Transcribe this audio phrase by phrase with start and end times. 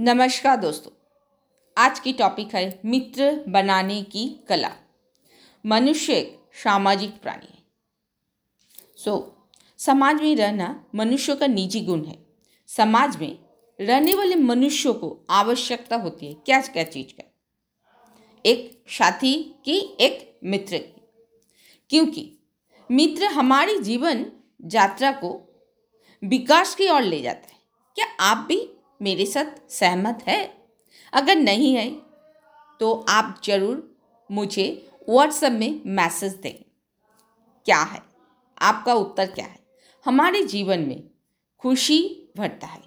[0.00, 0.90] नमस्कार दोस्तों
[1.78, 4.72] आज की टॉपिक है मित्र बनाने की कला।
[5.66, 7.62] मनुष्य एक सामाजिक प्राणी है।
[8.96, 12.26] सो so, समाज में रहना मनुष्य का निजी गुण है।
[12.66, 13.38] समाज में
[13.80, 17.34] रहने वाले मनुष्यों को आवश्यकता होती है। क्या क्या चीज़ का?
[18.46, 21.08] एक साथी की एक मित्र की।
[21.90, 22.36] क्योंकि
[22.90, 24.26] मित्र हमारी जीवन
[24.72, 25.54] यात्रा को
[26.24, 27.58] विकास की ओर ले जाता है।
[27.94, 30.42] क्या आप भी मेरे साथ सहमत है।
[31.12, 31.90] अगर नहीं है
[32.80, 33.82] तो आप ज़रूर
[34.30, 34.66] मुझे
[35.08, 36.54] व्हाट्सएप में मैसेज दें।
[37.66, 38.00] क्या है?
[38.58, 39.58] आपका उत्तर क्या है?
[40.06, 41.02] हमारे जीवन में
[41.62, 42.00] खुशी
[42.36, 42.82] भरता है।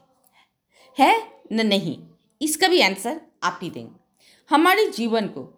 [0.98, 1.16] है
[1.52, 1.98] न नहीं?
[2.42, 3.96] इसका भी आंसर आप ही देंगे।
[4.50, 5.54] हमारे जीवन को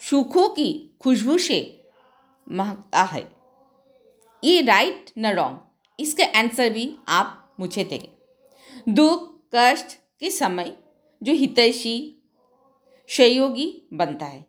[0.00, 1.60] सुखों की खुशबू से
[2.46, 3.26] महकता है।
[4.42, 5.58] ये राइट न रॉन्ग
[5.98, 9.86] इसका आंसर भी आप मुझे देंगे। दुख कष्ट
[10.20, 10.76] के समय
[11.22, 12.22] जो हितैषी
[13.08, 14.46] सहयोगी बनता है।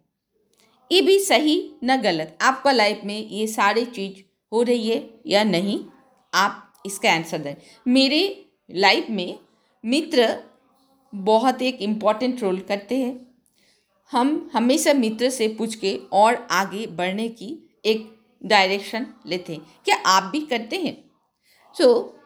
[0.92, 5.44] ये भी सही न गलत। आपका लाइफ में ये सारी चीज़ हो रही है या
[5.44, 5.86] नहीं
[6.34, 7.56] आप इसका आंसर दें।
[7.88, 9.40] मेरे लाइफ में
[9.86, 10.44] मित्र
[11.16, 13.36] बहुत एक इंपॉर्टेंट रोल करते हैं।
[14.12, 19.96] हम हमेशा मित्र से पूछ के और आगे बढ़ने की एक डायरेक्शन लेते हैं। क्या
[19.96, 21.12] आप भी करते हैं?
[21.78, 22.19] सो so,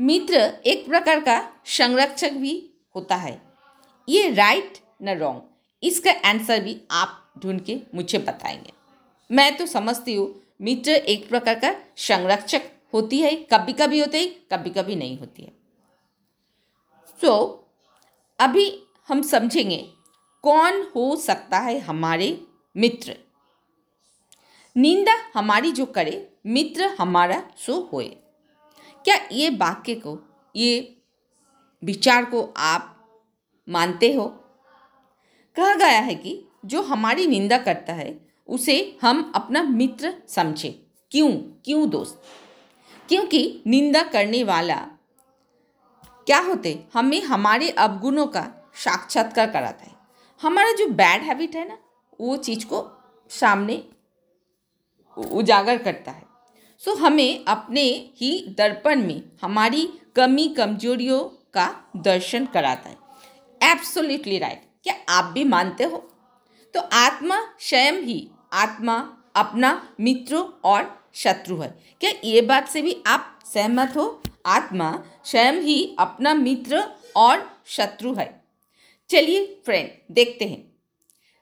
[0.00, 0.34] मित्र
[0.66, 3.42] एक प्रकार का संरक्षक भी होता है।
[4.08, 5.42] ये राइट न रॉन्ग
[5.82, 8.72] इसका आंसर भी आप ढूंढ के मुझे बताएँगे।
[9.30, 14.26] मैं तो समझती हूँ मित्र एक प्रकार का संरक्षक होती है कभी कभी होते है
[14.52, 15.52] कभी कभी नहीं होती है।
[17.20, 17.74] सो so,
[18.38, 19.92] अभी हम समझेंगे
[20.42, 22.40] कौन हो सकता है हमारे
[22.76, 23.16] मित्र।
[24.76, 28.16] निंदा हमारी जो करे मित्र हमारा सो होए।
[29.04, 30.18] क्या ये वाक्य को,
[30.56, 31.02] ये
[31.84, 33.08] विचार को आप
[33.68, 34.24] मानते हो?
[35.56, 40.72] कहा गया है कि जो हमारी निंदा करता है, उसे हम अपना मित्र समझें।
[41.10, 41.32] क्यों?
[41.64, 42.22] क्यों दोस्त?
[43.08, 44.76] क्योंकि निंदा करने वाला
[46.26, 46.86] क्या होते?
[46.94, 49.94] हमें हमारे अवगुणों का साक्षात्कार कराता है।
[50.42, 51.78] हमारा जो बैड हैबिट है ना,
[52.20, 53.88] वो चीज़ को सामने
[55.18, 56.29] उजागर करता है।
[56.84, 57.82] सो हमें अपने
[58.16, 61.20] ही दर्पण में हमारी कमी कमजोरियों
[61.54, 62.96] का दर्शन कराता है।
[63.72, 65.98] एब्सोल्युटली राइट क्या आप भी मानते हो?
[66.74, 73.02] तो आत्मा स्वयं ही, आत्मा अपना मित्र और शत्रु है। क्या ये बात से भी
[73.06, 74.22] आप सहमत हो?
[74.46, 76.84] आत्मा स्वयं ही अपना मित्र
[77.16, 78.44] और शत्रु है।
[79.08, 80.72] चलिए फ्रेंड देखते हैं।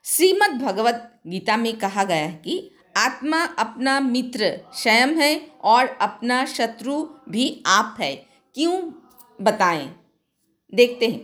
[0.04, 5.30] श्रीमद् भगवत गीता में कहा गया है कि आत्मा अपना मित्र स्वयं है
[5.64, 8.14] और अपना शत्रु भी आप है।
[8.54, 8.80] क्यों?
[9.40, 9.86] बताएँ।
[10.72, 11.20] देखते हैं।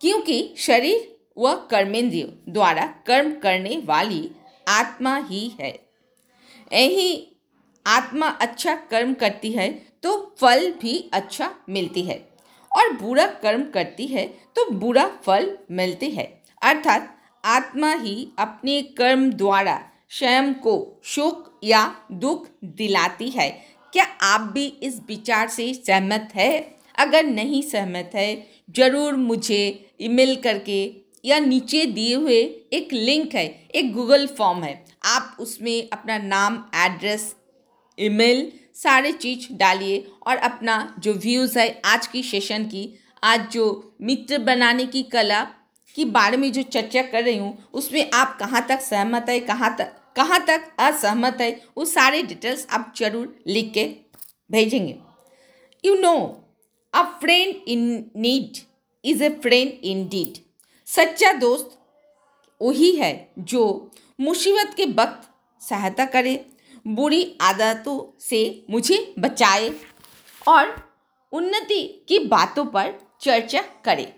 [0.00, 4.30] क्योंकि शरीर व कर्मेंद्रिय द्वारा कर्म करने वाली
[4.68, 5.70] आत्मा ही है।
[6.72, 7.36] यही
[7.86, 9.68] आत्मा अच्छा कर्म करती है
[10.02, 12.18] तो फल भी अच्छा मिलती है
[12.70, 16.24] और बुरा कर्म करती है तो बुरा फल मिलती है।
[16.62, 19.80] अर्थात आत्मा ही अपने कर्म द्वारा
[20.10, 20.74] स्वयं को
[21.04, 22.46] सुख या दुख
[22.76, 23.48] दिलाती है।
[23.92, 26.52] क्या आप भी इस विचार से सहमत है?
[26.98, 28.46] अगर नहीं सहमत है,
[28.76, 30.84] ज़रूर मुझे ईमेल करके
[31.24, 32.40] या नीचे दिए हुए
[32.72, 37.34] एक लिंक है, एक गूगल फॉर्म है, आप उसमें अपना नाम, एड्रेस,
[37.98, 42.88] ईमेल सारे चीज़ डालिए और अपना जो व्यूज़ है आज की सेशन की,
[43.22, 45.46] आज जो मित्र बनाने की कला
[45.94, 49.74] के बारे में जो चर्चा कर रही हूँ, उसमें आप कहाँ तक सहमत है, कहाँ
[49.78, 53.84] तक कहाँ तक असहमत है, वो सारे डिटेल्स आप ज़रूर लिख के
[54.50, 54.96] भेजेंगे।
[55.84, 56.16] You know
[56.94, 58.58] a friend in need
[59.04, 60.38] is a friend in deed
[60.88, 61.78] सच्चा दोस्त
[62.60, 63.62] वही है जो
[64.18, 65.28] मुसीबत के वक्त
[65.62, 66.44] सहायता करे,
[66.86, 69.70] बुरी आदतों से मुझे बचाए
[70.42, 70.74] और
[71.32, 74.12] उन्नति की बातों पर चर्चा करे।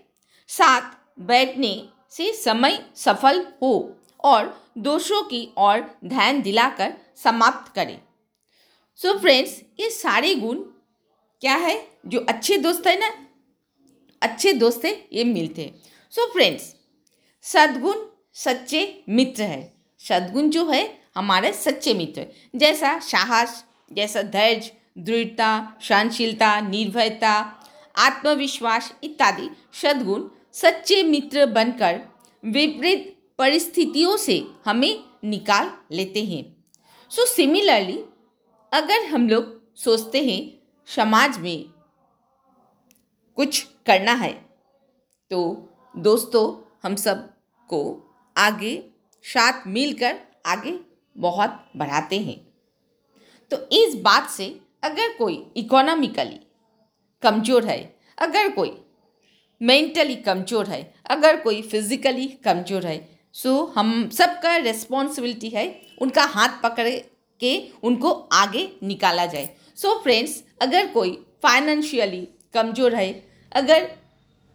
[0.50, 8.00] साथ बैठने से समय सफल हो और दोषों की ओर ध्यान दिलाकर समाप्त करें।
[8.96, 10.56] सो so फ्रेंड्स ये सारे गुण
[11.40, 11.88] क्या है?
[12.06, 13.26] जो अच्छे दोस्त है ना,
[14.22, 16.76] अच्छे दोस्त है ये मिलते हैं। सो फ्रेंड्स
[17.42, 17.94] सद्गुण
[18.34, 25.76] सच्चे मित्र है। सद्गुण जो है, हमारे सच्चे मित्र है। जैसा साहस, जैसा धैर्य, दृढ़ता,
[25.82, 27.64] सहनशीलता, निर्भयता,
[27.96, 29.50] आत्मविश्वास इत्यादि
[29.82, 32.00] सद्गुण सच्चे मित्र बनकर
[32.42, 36.42] विपरीत परिस्थितियों से हमें निकाल लेते हैं।
[37.10, 37.98] सो so, सिमिलरली
[38.72, 40.40] अगर हम लोग सोचते हैं
[40.88, 41.64] समाज में
[43.38, 44.32] कुछ करना है
[45.30, 45.40] तो
[45.94, 46.44] दोस्तों
[46.82, 47.80] हम सबको
[48.36, 48.74] आगे
[49.24, 50.78] साथ मिलकर आगे
[51.16, 52.36] बहुत बढ़ाते हैं।
[53.50, 54.48] तो इस बात से
[54.84, 56.40] अगर कोई इकोनॉमिकली
[57.22, 57.80] कमज़ोर है
[58.18, 58.70] अगर कोई
[59.60, 62.98] मेंटली कमज़ोर है अगर कोई फिज़िकली कमज़ोर है
[63.34, 66.88] सो so, हम सबका रिस्पॉन्सिबिलिटी है उनका हाथ पकड़
[67.40, 73.10] के उनको आगे निकाला जाए। सो so फ्रेंड्स अगर कोई फाइनेंशियली कमज़ोर है
[73.52, 73.84] अगर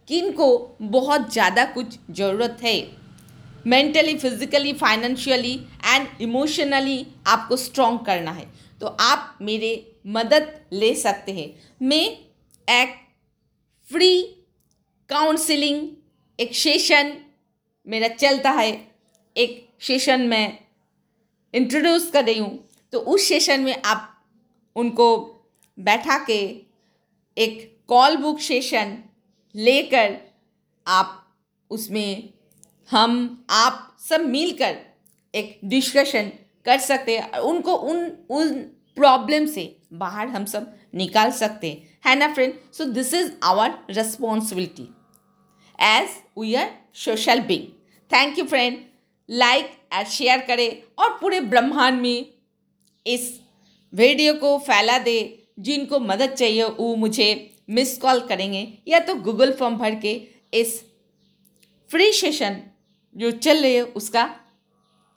[0.08, 2.76] किन को बहुत ज़्यादा कुछ ज़रूरत है
[3.66, 5.54] mentally physically financially
[5.86, 8.46] and emotionally आपको स्ट्रॉन्ग करना है
[8.80, 9.70] तो आप मेरे
[10.06, 11.48] मदद ले सकते हैं।
[11.82, 12.04] मैं
[12.68, 12.94] एक
[13.90, 14.33] फ्री
[15.14, 15.88] काउंसलिंग
[16.40, 17.12] एक सेशन
[17.86, 18.70] मेरा चलता है।
[19.36, 20.58] एक सेशन में
[21.54, 24.24] इंट्रोड्यूस कर रही हूँ। तो उस सेशन में आप
[24.76, 25.06] उनको
[25.78, 26.40] बैठा के
[27.36, 28.98] एक कॉल बुक सेशन
[29.54, 30.16] लेकर
[30.86, 31.36] आप
[31.70, 32.32] उसमें
[32.90, 34.76] हम, आप सब मिलकर
[35.34, 36.32] एक डिस्कशन
[36.66, 38.52] कर सकते हैं। उनको उन उन
[38.96, 43.78] प्रॉब्लम से बाहर हम सब निकाल सकते हैं। है ना friend so this is our
[43.90, 44.88] responsibility
[45.80, 47.66] as we are social being
[48.12, 48.78] thank you friend
[49.30, 52.26] like and share करें और पूरे ब्रह्मांड में
[53.06, 53.40] इस
[53.94, 59.52] वीडियो को फैला दे जिनको मदद चाहिए वो मुझे मिस कॉल करेंगे या तो गूगल
[59.52, 60.84] फॉर्म भर के इस
[61.90, 62.62] फ्री सेशन
[63.16, 64.36] जो चल रही है उसका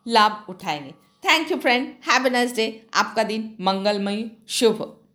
[0.07, 0.91] लाभ उठाएँगे।
[1.25, 5.06] Thank you friend have nice day आपका दिन मंगलमय शुभ